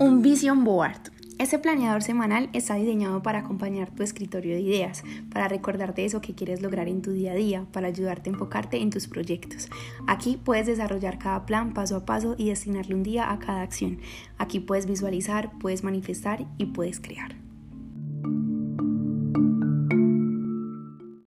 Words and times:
Un 0.00 0.22
Vision 0.22 0.64
Board. 0.64 1.12
Este 1.38 1.60
planeador 1.60 2.02
semanal 2.02 2.50
está 2.52 2.74
diseñado 2.74 3.22
para 3.22 3.38
acompañar 3.40 3.90
tu 3.92 4.02
escritorio 4.02 4.56
de 4.56 4.60
ideas, 4.60 5.04
para 5.32 5.46
recordarte 5.46 6.04
eso 6.04 6.20
que 6.20 6.34
quieres 6.34 6.62
lograr 6.62 6.88
en 6.88 7.00
tu 7.00 7.12
día 7.12 7.30
a 7.30 7.36
día, 7.36 7.66
para 7.72 7.86
ayudarte 7.86 8.28
a 8.28 8.32
enfocarte 8.32 8.80
en 8.80 8.90
tus 8.90 9.06
proyectos. 9.06 9.68
Aquí 10.08 10.36
puedes 10.42 10.66
desarrollar 10.66 11.18
cada 11.18 11.46
plan 11.46 11.74
paso 11.74 11.94
a 11.94 12.04
paso 12.04 12.34
y 12.36 12.48
destinarle 12.48 12.96
un 12.96 13.04
día 13.04 13.30
a 13.30 13.38
cada 13.38 13.62
acción. 13.62 13.98
Aquí 14.36 14.58
puedes 14.58 14.86
visualizar, 14.86 15.52
puedes 15.60 15.84
manifestar 15.84 16.44
y 16.58 16.66
puedes 16.66 16.98
crear. 16.98 17.43